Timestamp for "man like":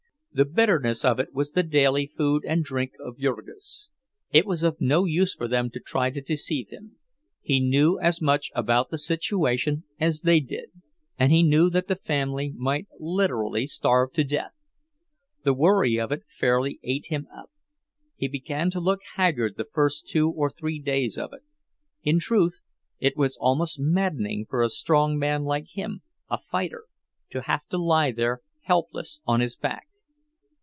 25.19-25.67